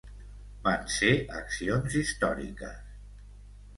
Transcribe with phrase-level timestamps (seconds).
[0.67, 2.85] Van ser accions històriques.